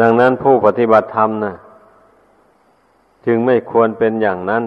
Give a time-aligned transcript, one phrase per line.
[0.00, 1.54] ดังนั้นผู้ปฏิบัติธรรมนะ
[3.26, 4.64] จึงไม่ควรเป็นอย่างนั้น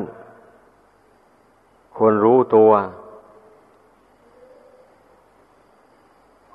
[1.96, 2.72] ควรรู้ตัว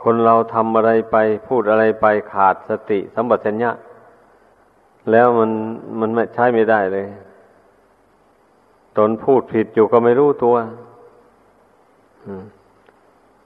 [0.03, 1.17] คนเราทำอะไรไป
[1.49, 3.71] พูดอะไรไปขาดสติสัมปชัญญะ
[5.11, 5.51] แล้วมัน
[6.01, 7.07] มันไม่ใช้ไม่ได้เลย
[8.99, 10.57] ตนพูดผิดอยู่ก็ไม่รู้ตัว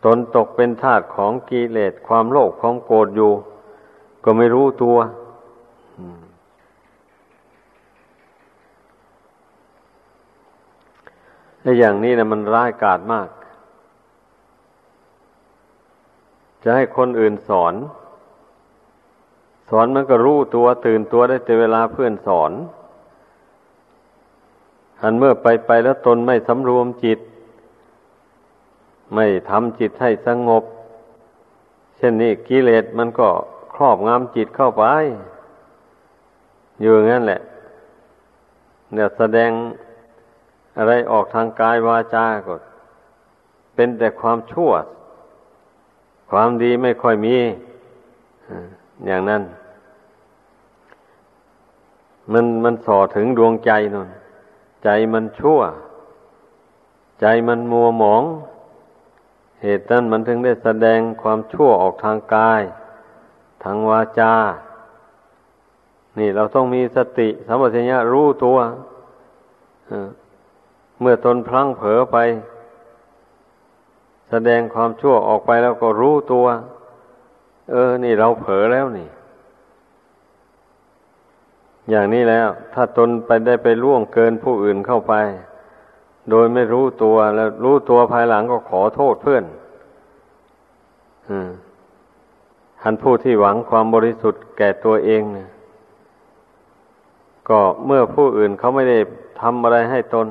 [0.05, 3.33] ตนตกเป็นทาสของกิเลสความโลภความโกรธอยู่
[4.29, 4.97] ก็ไม่รู้ตัว
[11.63, 13.29] ไอ้อย่างนี้นะมันร้ายกาจมาก
[16.63, 17.75] จะให้คนอื่นสอน
[19.71, 22.53] สอนมันก็รู้ตัวตื่นตัวได้แต่เวลาเพื่อนสอน
[25.03, 27.19] อันเมื่อไปไปแล้วตนไม่สำรวมจิต
[29.15, 30.65] ไม่ทำจิตให้สงบ
[31.97, 33.29] เช่นนี้กิเลสมันก็
[33.77, 34.85] ครอบงำจิตเข้าไป
[36.81, 37.41] อยู่งั้นแหละ
[38.93, 39.51] เนี่ยแสดง
[40.77, 42.55] อะไรออกทางกายวาจาก็
[43.75, 44.73] เป็นแต่ความชั่ว
[46.31, 47.37] ความดีไม่ค่อยมี
[49.07, 49.43] อย่างนั้น
[52.33, 54.09] มันมันส่อถึงดวงใจนน
[54.85, 55.61] ใจมันชั่ว
[57.21, 58.23] ใจมันมัวหมอง
[59.63, 62.63] เหตุนั้นมันถึงได้แสดงความชั่วออกทางกาย
[63.69, 64.35] ทางวาจา
[66.19, 68.59] นี่เราต้องมีสติสัมปชัญญะรู้ตัว
[71.01, 72.17] เมื่อตนพลั้งเผลอไป
[74.31, 76.47] แสดงความชั่วออกไปแล้วก็รู้ตัว
[77.71, 79.09] เออ นี่เราเผลอแล้วนี่
[81.91, 85.15] อย่างนี้แล้ว ถ้าตนไปได้ไปล่วงเกินผู้อื่นเข้าไป
[86.31, 89.45] โดยไม่รู้ตัวแล้วรู้ตัวภายหลังก็ขอโทษเพื่อน
[91.29, 95.49] ท่านผู้ที่หวังความบริสุทธิ์แก่ตัวเองเนี่ย
[97.49, 98.99] ก็เมื่อผู้อื่นเขาไม่ได้
[99.41, 100.27] ทำอะไรให้ตน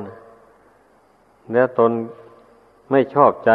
[1.54, 1.92] แล้วตน
[2.92, 3.52] ไม่ชอบใจ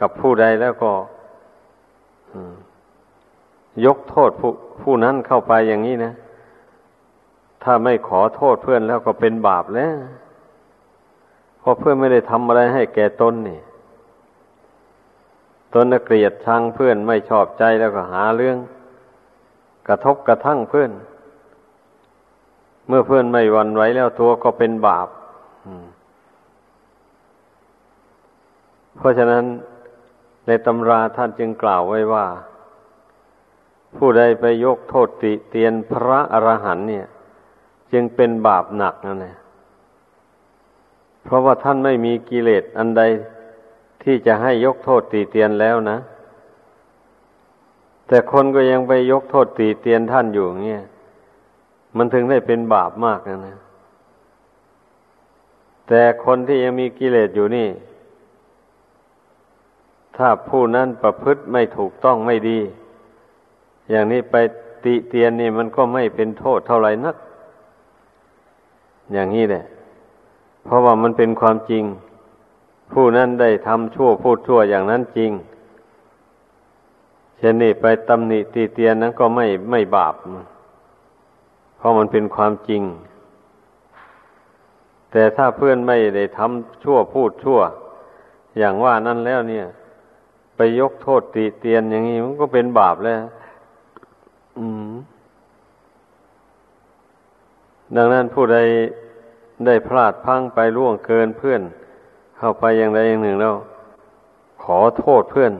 [0.00, 0.92] กับผู้ใดแล้วก็
[3.86, 4.50] ยกโทษผู้
[4.82, 6.12] ผู้นั้นเข้าไปอย่างนี้นะ
[7.62, 9.96] ถ้าไม่ขอโทษเพื่อนแล้วก็เป็นบาปแล้ว
[11.60, 13.58] เพราะเพื่อนไม่ได้ทำอะไรให้แก่ตนนี่
[15.74, 18.58] ตนเกลียดชังเพื่อนไม่ชอบใจแล้วก็หาเรื่อง
[19.88, 20.90] กระทบกระทั่งเพื่อน
[22.88, 25.08] เมื่อเพื่อนไม่วันไหวแล้วตัวก็เป็นบาป
[28.96, 29.44] เพราะฉะนั้น
[30.46, 32.26] ในตำราท่านจึงกล่าวไว้ว่า
[33.96, 37.06] ผู้ใดไปยกโทษติเตียนพระอรหันเนี่ย
[37.92, 39.36] จึงเป็นบาปหนักนั่นแหละ
[41.24, 43.02] เพราะว่าท่านไม่มีกิเลสอันใด
[44.08, 45.98] ที่จะให้ยกโทษตีเตียนแล้วนะ
[48.08, 50.82] แต่คนก็ยังไปยกโทษตีเตียนท่านอยู่เงี้ย
[51.96, 53.56] มันถึงได้เป็นบาปมากนะนะ
[55.88, 57.68] แต่คนที่ยังมีกิเลสอยู่นี่
[60.16, 62.58] ถ้าผู้นั้นประพฤติไม่ถูกต้องไม่ดี
[63.90, 64.36] อย่างนี้ไป
[64.84, 67.16] ติเตียนนี่มันก็ไม่เป็นโทษเท่าไหร่นัก
[69.12, 69.64] อย่างนี้แหละ
[70.64, 71.84] เพราะว่ามันเป็นความจริง
[72.92, 75.32] ผู้นั้นได้ทำชั่วพูดชั่วอย่างนั้นจริง
[77.38, 80.14] เช่นนี้ไปตำหนิตีเตียนนั้นก็ไม่ไม่บาป
[81.76, 82.82] เพราะมันเป็นความจริง
[85.10, 87.60] แต่ถ้าเพื่อนไม่ได้ทำชั่วพูดชั่ว
[88.58, 89.66] อย่างว่านั้นแล้วเนี่ย
[90.56, 93.20] ไปยกโทษตีเตียนอย่างนี้มันก็เป็นบาปแล้ว
[94.58, 94.92] อืม
[97.96, 98.58] ดังนั้นผู้ใด
[99.66, 101.62] ได้พลาดพังไปล่วงเกินเพื่อน
[102.38, 103.54] เข้าไปอย่างใดอย่างหนึ่งแล้ว
[104.62, 105.52] ขอโทษเพื่อน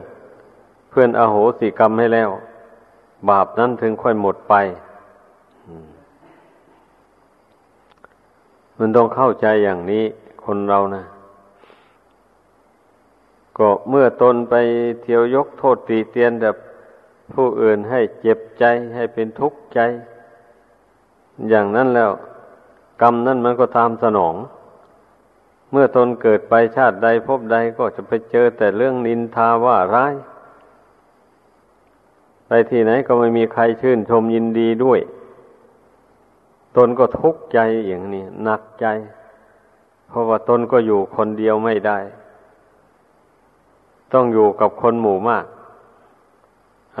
[0.89, 2.29] เพื่อนอโหสิกรรมให้แล้ว
[3.29, 4.55] บาปนั้นถึงค่อยหมดไป
[8.77, 10.03] มันต้องเข้าใจอย่างนี้
[10.45, 11.03] คนเรานะ
[13.57, 14.55] ก็เมื่อตนไป
[15.01, 16.55] เที่ยวยกโทษตีเตียนแบบ
[17.33, 18.63] ผู้อื่นให้เจ็บใจ
[18.95, 19.79] ให้เป็นทุกข์ใจ
[21.49, 22.11] อย่างนั้นแล้ว
[23.01, 24.35] กรรมนั้นมันก็ตามสนอง
[25.71, 30.15] เมื่อตนเกิดไปชาติใดพบใดก็จะไปเจอแต่เรื่องนินทาว่าร้าย
[32.47, 34.99] ไปที่ไหนก็ไม่มีใครชื่นชมยินดีด้วย
[36.77, 38.85] ตนก็ทุกข์ใจอย่างนี้หนักใจ
[40.07, 41.99] เพราะว่าตนก็อยู่คนเดียวไม่ได้
[44.13, 45.45] ต้องอยู่กับคนหมู่มาก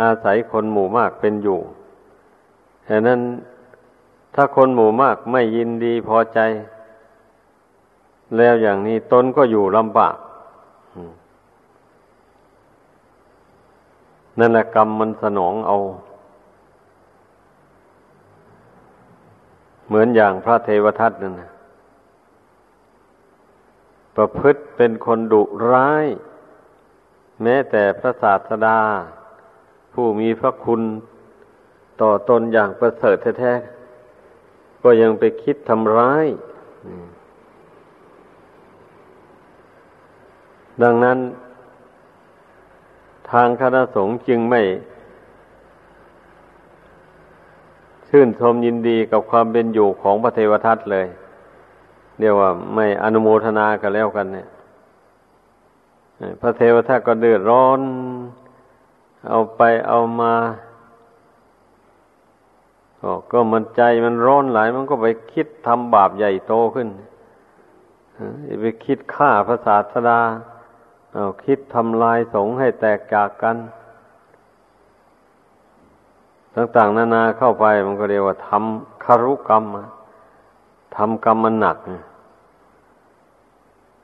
[0.01, 1.59] อาศัยคนหมู่มากเป็นอยู่
[2.89, 3.19] ฉะนั้น
[4.35, 6.39] ถ้าคนหมู่มากไม่ยินดีพอใจ
[8.35, 10.15] แล้วอย่างนี้ตนก็อยู่ลำบาก
[14.39, 15.77] นั่นแหละกรรมมันสนองเอา
[19.87, 21.49] เหมือนอย่างพระเทวทัตนั่นนะ
[24.15, 26.05] ประพฤติเป็นคนดุร้าย
[27.43, 28.79] แม้แต่พระศาสดา
[29.93, 30.81] ผู้มีพระคุณ
[32.01, 36.25] ต่อตนอย่างประเสริฐแท้ๆก็ยังไปคิดทำร้าย
[40.83, 41.17] ดังนั้น
[43.31, 44.61] ทางคณะสงฆ์จึงไม่
[48.07, 51.07] ชื่นชมยินดีกับความเป็นอยู่ของพระเทวทัตเลย
[52.19, 54.47] เรียกว่าไม่อนุโมทนากันแล้วกันเนี่ย
[56.41, 57.79] พระเทวทัตก็เดือดร้อน
[59.29, 60.33] เอาไปเอามา
[63.31, 66.87] ก็มันใจมันร้อนหลาย มันก็ไปคิดทำบาปใหญ่โตขึ้น
[68.61, 70.19] ไปคิดฆ่าพระศาสดา
[71.13, 73.57] เอาคิดทำลายสงให้แตกจากกัน
[76.55, 79.63] ต่างๆนานาเข้าไปมันก็เรียกว่าทำคารุกรรม
[80.95, 81.77] ทำกรรมมันหนัก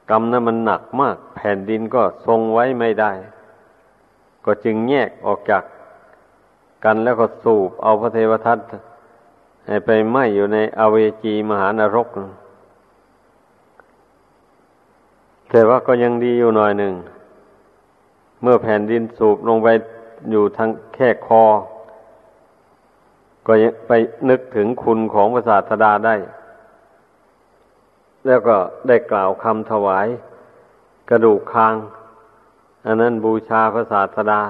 [0.09, 3.11] กรรมนั้นมันหนักมาก แผ่นดินก็ทรงไว้ไม่ได้
[4.45, 5.63] ก็จึงแยกออกจาก
[6.83, 8.59] กันแล้วก็สูบเอาพระเทวทัต
[9.67, 12.07] ให้ไปไหมอยู่ในอเวจีมหานรก
[15.55, 16.93] แต่ว่าก็ยังดีอยู่หน่อยหนึ่ง
[18.41, 19.67] เมื่อแผ่นดินสูบลงไป
[20.31, 21.43] อยู่ทางแค่คอ
[23.47, 23.91] ก็ยังไป
[24.29, 26.15] นึกถึงคุณของพระศาสดาได้
[28.25, 28.57] แล้วก็
[28.87, 30.07] ได้กล่าวคำถวาย
[31.09, 31.75] กระดูกคาง
[32.85, 34.41] อันนั้นบูชาพระศาสดา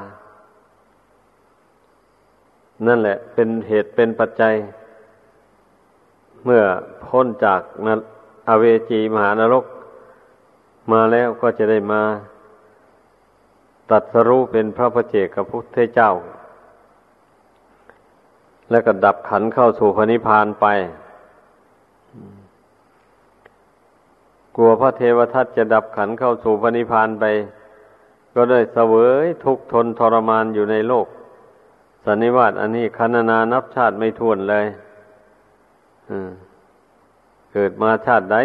[2.87, 4.53] นั่นแหละ เป็นเหตุเป็นปัจจัย
[6.45, 6.63] เมื่อ
[7.05, 7.87] พ้นจากน
[8.49, 9.65] อเวจีมหานรก
[10.91, 12.01] มาแล้วก็จะได้มา
[13.91, 16.11] ตัดสรู้เป็นพระพเจกพุทธเจ้า
[18.69, 20.65] แล้วก็ดับขันเข้าสู่พระนิพพานไป
[24.55, 27.25] กลัวพระเทวทัตจะดับขันเข้าสู่พระนิพพานไป
[28.35, 28.93] ก็ได้เสว
[29.23, 31.07] ยทุกทนทรมานอยู่ในโลก
[32.05, 34.65] สันนิวาตอันนี้คันนานับชาติไม่ท้วนเลย
[37.53, 38.37] เกิดมาชาติใด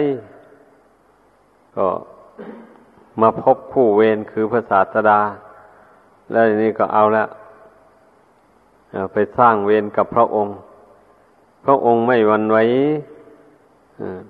[1.77, 1.87] ก็
[3.21, 5.21] มาพบคู่เวรคือพระศาสดา
[6.31, 7.25] แล้วนี้ก็เอาละ
[9.13, 10.57] ไปสร้างเวรกับพระองค์
[11.65, 12.65] พระองค์ไม่วันไว้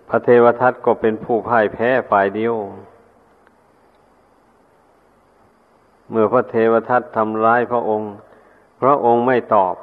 [0.09, 2.55] พระเทวทัตก็เป็นผู้พ่ายแพ้ฝ่ายเดียว
[6.11, 8.11] เมื่อพระเทวทัตทำร้ายพระองค์
[8.83, 9.75] พระองค์ไม่ตอบ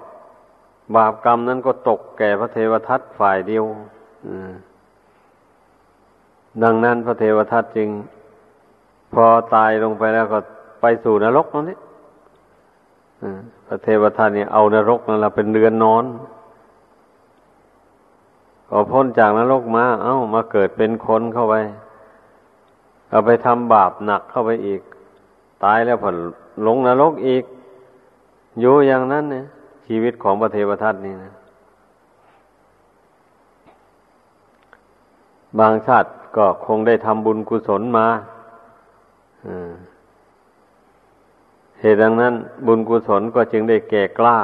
[0.95, 3.65] บาปกรรมนั้นก็ตกแก่พระเทวทัตฝ่ายเดียว
[6.63, 7.89] ดังนั้นพระเทวทัตจึง
[9.15, 9.25] พอ
[9.55, 10.39] ตายลงไปแล้วก็
[10.81, 11.77] ไปสู่นรกนั่นนี่
[13.67, 16.03] พระเทวทัตเนี่ยเอานรกนั่นละเป็นเรือนนอน
[18.69, 21.55] พอพ้นจากนรกมา เอ้ามาเกิดเป็นคนเข้าไป
[23.09, 24.81] เอาไปทำบาปหนักเข้าไปอีก
[25.63, 26.15] ตายแล้วผล
[26.67, 27.43] ลงนรกอีก
[28.59, 29.45] อยู่อย่างนั้นเนี่ย
[29.87, 31.33] ชีวิตของพระเทวทัตนี่นะ
[35.59, 38.07] บางชาติก็คงได้ทำบุญกุศลมา
[41.79, 42.33] เหตุดังนั้น
[42.65, 44.39] บุญกุศลก็จึงได้แก่กล้า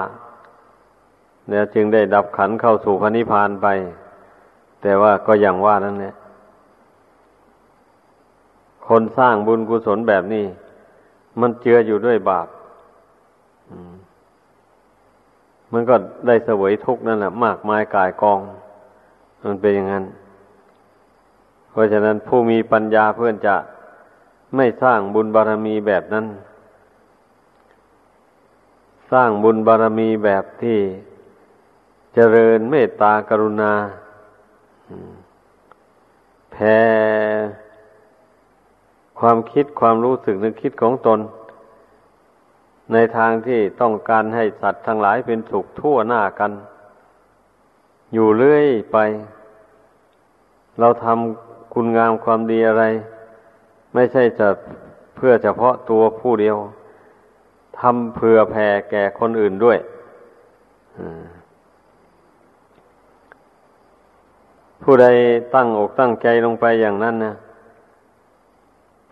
[1.50, 3.68] แล้วจึงได้ดับขันเข้าสู่พระนิพพานไป
[4.82, 6.14] แต่ว่าก็อย่างว่านั่นแหละ
[8.88, 10.46] คนสร้างบุญกุศลแบบนี้
[11.40, 12.48] มันเจืออยู่ด้วยบาป
[15.74, 15.96] มันก็
[16.28, 18.40] ได้เสวยทุกข์นั่นแหละมากมายกายกอง
[19.44, 20.06] มันเป็นอย่างนั้น
[21.72, 23.56] เพราะฉะนั้นผู้มีปัญญาเพื่อนจะ
[24.56, 26.26] ไม่สร้างบุญบารมีแบบนั้น
[29.12, 30.80] สร้างบุญบารมีแบบที่
[32.14, 33.74] เจริญเมตตากรุณา
[36.52, 36.80] แผ่
[39.20, 41.20] ความคิดความรู้สึกนึกคิดของตน
[42.94, 46.52] ในทางที่ต้องการให้สัตว์ทั้งหลายเป็นสุขทั่วหน้ากัน
[48.14, 48.98] อยู่เรื่อยไป
[50.80, 52.84] เราทำคุณงามความดีอะไร
[53.94, 54.48] ไม่ใช่จะ
[55.16, 56.58] เพื่อเฉพาะตัวผู้เดียว
[57.80, 59.78] ทำเผื่อแผ่แก่คนอื่นด้วย
[64.84, 65.08] ผู้ใด
[65.56, 67.36] ตั้งอกตั้งใจลงไปอย่างนั้นนะ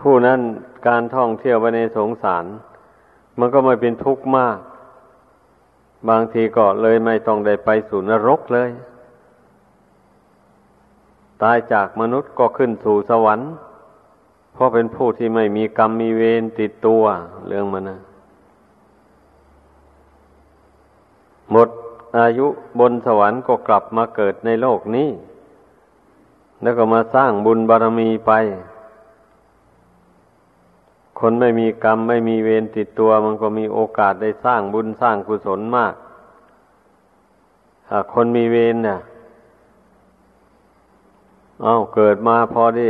[0.02, 0.40] ผู้นั้น
[0.88, 2.46] การท่องเที่ยวไปในสงสาร
[3.40, 4.58] มันก็ไม่เป็นทุกข์มาก
[6.10, 8.70] บางทีก็เลยไม่ต้องได้ไปสู่นรกเลย
[11.44, 13.52] ตายจากมนุษย์ก็ขึ้นสู่สวรรค์
[14.60, 17.04] เพราะเป็นผู้ที่ไม่มีกรรมมีเวรติดตัว
[17.48, 18.00] เรื่องมันนะ
[21.52, 21.70] หมด
[22.20, 22.48] อายุ
[22.80, 25.10] บนสวรรค์ก็กลับมาเกิดในโลกนี้
[26.62, 28.32] แล้วก็มาสร้างบุญบารมีไป
[31.20, 35.94] คนไม่มีกรรมไม่มีเวรติดตัว มันก็มีโอกาสได้สร้างบุญสร้างกุศลมาก
[38.14, 39.00] คนมีเวรเนี่ย
[41.64, 42.90] เอาเกิดมาพอได้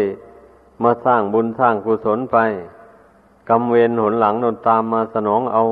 [0.83, 2.37] มาสร้างบุญสร้างกุศลไป
[3.49, 5.63] กรรมเวรหนหลังนนตามมาสนองเอา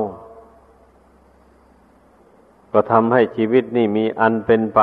[2.72, 4.80] ก็ทำให้ชีวิตนี่มีอันเป็นไป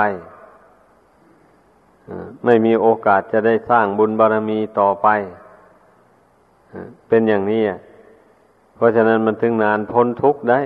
[2.45, 5.07] ไม่มีโอกาสจะได้สร้างบุญบารรมีต่อไป
[7.07, 7.63] เป็นอย่างนี้
[8.75, 10.59] เพราะฉะนั้นมันถึงนานพ้นทุกข์ได้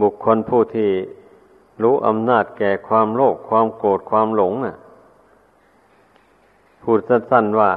[0.00, 0.90] บุคคลผู้ที่
[1.82, 4.76] รู้อำนาจแก่ความโลภความโกรธความหลงน่ะ
[6.82, 7.70] พูดสั้นๆว่า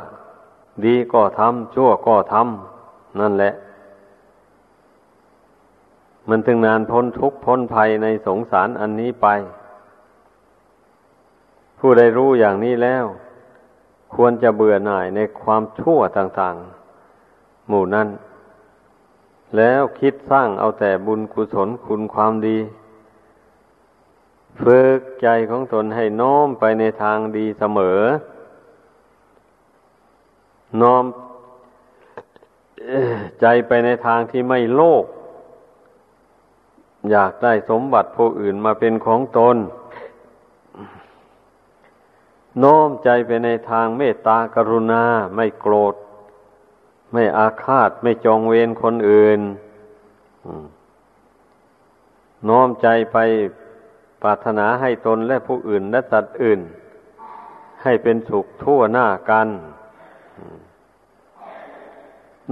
[0.84, 3.54] ดีก็ทำชั่วก็ทำนั่นแหละ
[6.30, 9.28] มันถึงนานพ้นทุกข์พ้นภัยในสงสารอันนี้ไป
[11.80, 13.06] ผู้ใดรู้อย่างนี้แล้ว
[14.16, 18.08] ควรจะเบื่อหน่ายในความชั่วต่างๆ หมู่นั้น
[19.58, 22.58] แล้วคิดสร้างเอาแต่บุญกุศลคุณความดี
[24.62, 28.02] ฝึกใจของตนให้น้อมไปในทางดีเสมอ
[30.82, 31.06] น้อม
[33.42, 35.06] ใจไปในทางที่ไม่โลภ
[37.12, 39.58] อยากได้สมบัติผู้อื่นมาเป็นของตน
[42.64, 45.04] น้อมใจไปในทางเมตตากรุณา
[45.36, 45.96] ไม่โกรธ
[47.14, 49.40] ไม่อาฆาต ไม่จองเวรคนอื่น
[52.50, 53.18] น้อมใจไป
[54.22, 56.60] ปรารถนาให้ตนและผู้อื่นและสัตว์อื่น
[57.84, 59.48] ให้เป็นสุขทั่วหน้ากัน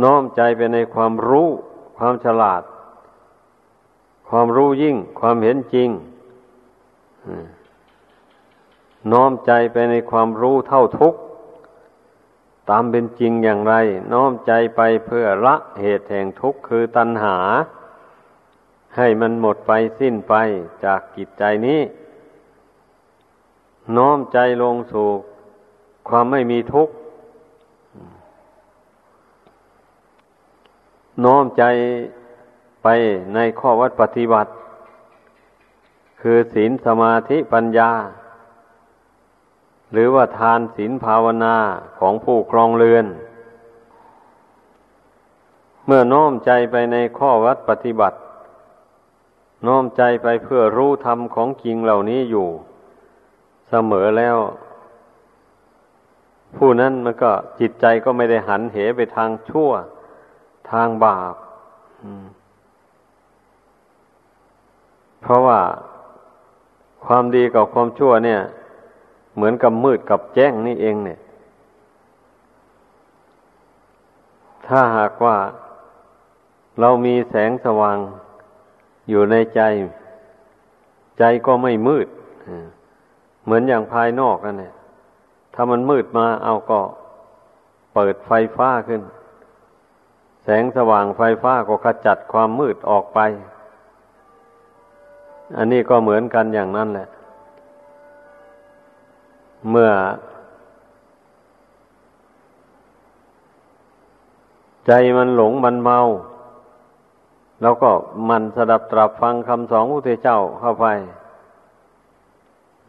[0.02, 1.48] น้อมใจไปในความรู้
[1.98, 2.62] ความฉลาด
[4.30, 5.90] ความรู้ยิ่ง ความเห็นจริง
[9.12, 11.14] น้อมใจไปในความรู้เท่าทุก
[12.70, 13.74] ตามเป็นจริงอย่างไร
[14.14, 17.38] น้อมใจไปเพื่อละเหตุแห่งทุกข์คือตัณหา
[18.98, 20.34] ให้มันหมดไปสิ้นไป
[20.84, 21.82] จากกิจใจนี้
[23.98, 25.08] น้อมใจลงสู่
[26.10, 26.94] ความไม่มีทุกข์
[31.24, 31.64] น้อมใจ
[32.84, 32.88] ไป
[33.36, 34.52] ในข้อวัดปฏิบัติ
[36.22, 37.92] คือศีลสมาธิปัญญา
[39.92, 41.56] หรือว่าทานศีลภาวนา
[42.00, 43.06] ของผู้ครองเรือน
[45.86, 48.18] เมื่อน้อมใจไปในข้อวัดปฏิบัติ
[49.68, 52.48] น้อมใจไปเพื่อรู้ธรรมของจริงเหล่านี้อยู่
[53.70, 54.38] เสมอแล้ว
[56.58, 59.72] ผู้นั้นมันก็จิตใจก็ไม่ได้หันเหไปทางชั่ว
[60.72, 61.34] ทางบาป
[65.22, 65.60] เพราะว่า
[67.06, 68.42] ความดีกับความชั่วเนี่ย
[69.36, 71.20] เหมือนกับมืดกับแจ้งนี่เองเนี่ย
[74.68, 75.38] ถ้าหากว่า
[76.80, 77.98] เรามีแสงสว่าง
[79.10, 79.62] อยู่ในใจ
[81.20, 82.08] ใจก็ไม่มืด
[83.44, 84.74] เหมือนอย่างภายนอกนั่นแหละ
[85.54, 86.80] ถ้ามันมืดมาเอาก็
[87.94, 89.02] เปิดไฟฟ้าขึ้น
[90.44, 93.20] แสงสว่างไฟฟ้าก็ขจัดความมืดออกไป
[95.58, 97.08] อันนี้ก็เหมือนกันอย่างนั้นแหละ
[99.70, 99.92] เมื่อ
[104.88, 106.00] ใจมันหลงมันเมา
[107.62, 107.92] แล้วก็
[108.30, 110.86] มันสดับตรับฟังคำสอนพระเจ้าเข้าไป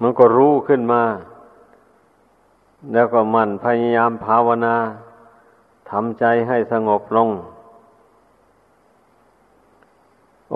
[0.01, 1.03] มันก็รู้ขึ้นมา
[2.93, 4.77] แล้วก็มันพยายามภาวนา
[5.91, 7.29] ทำใจให้สงบลง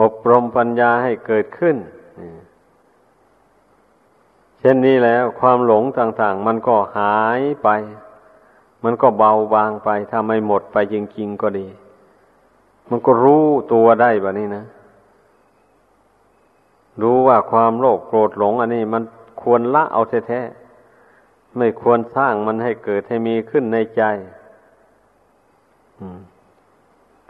[0.00, 1.76] อบรมปัญญาให้เกิดขึ้น
[4.58, 7.68] เช่นนี้แล้วความหลงต่างๆ มันก็หายไป
[8.84, 11.66] มันก็เบาบางไป ถ้าไม่หมดไปจริงๆก็ดี
[12.90, 14.64] มันก็รู้ตัวได้แบบนี้นะ
[17.02, 19.02] รู้ว่าความโลภโกรธหลง อันนี้มัน
[19.42, 24.02] ควรละเอาแท้ๆ ไม่ควรสร้างมันให้เกิดให้มีขึ้นในใจ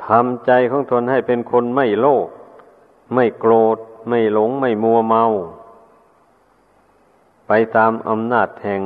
[0.06, 2.28] ทำใจของตนให้เป็นคนไม่โลภ
[3.14, 5.25] ไม่โกรธ ไม่หลงไม่มัวเมา
[7.46, 8.82] ไปตามอำนาจแห่ง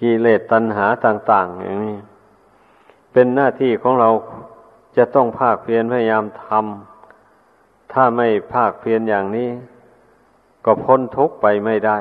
[0.00, 1.98] กิเลสตัณหาต่าง ๆ อย่างนี้
[3.12, 4.10] เป็นหน้าที่ของเรา
[4.96, 9.50] จะต้องภาคเพียรพยายามทำถ้าไม่ภาคเพียรอย่างนี้
[10.64, 11.98] ก็พ้นทุกข์ไปไม่ได้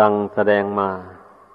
[0.00, 0.88] ดังแสดงมา